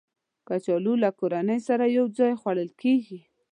کچالو 0.47 0.93
له 1.03 1.09
کورنۍ 1.19 1.59
سره 1.67 1.85
یو 1.97 2.05
ځای 2.17 2.31
خوړل 2.41 2.69
کېږي 2.81 3.19